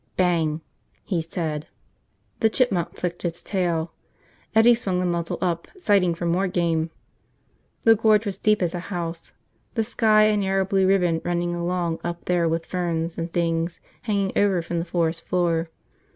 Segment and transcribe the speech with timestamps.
[0.17, 0.61] "Bang!"
[1.03, 1.67] he said.
[2.39, 3.91] The chipmunk flicked its tail.
[4.55, 6.89] Eddie swung the muzzle up, sighting for more game.
[7.83, 9.33] The Gorge was deep as a house,
[9.75, 14.31] the sky a narrow blue ribbon running along up there with ferns and things hanging
[14.35, 15.69] over from the forest floor.